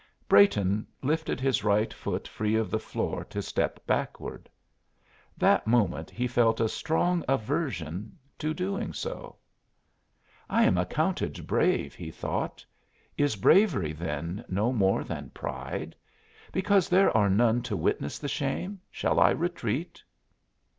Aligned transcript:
Brayton 0.27 0.87
lifted 1.03 1.39
his 1.39 1.63
right 1.63 1.93
foot 1.93 2.27
free 2.27 2.55
of 2.55 2.71
the 2.71 2.79
floor 2.79 3.23
to 3.25 3.39
step 3.39 3.85
backward. 3.85 4.49
That 5.37 5.67
moment 5.67 6.09
he 6.09 6.25
felt 6.25 6.59
a 6.59 6.67
strong 6.67 7.23
aversion 7.27 8.17
to 8.39 8.51
doing 8.51 8.93
so. 8.93 9.35
"I 10.49 10.63
am 10.63 10.75
accounted 10.75 11.45
brave," 11.45 11.93
he 11.93 12.09
thought; 12.09 12.65
"is 13.15 13.35
bravery, 13.35 13.93
then, 13.93 14.43
no 14.49 14.71
more 14.73 15.03
than 15.03 15.29
pride? 15.35 15.95
Because 16.51 16.89
there 16.89 17.15
are 17.15 17.29
none 17.29 17.61
to 17.61 17.77
witness 17.77 18.17
the 18.17 18.27
shame 18.27 18.81
shall 18.89 19.19
I 19.19 19.29
retreat?" 19.29 20.03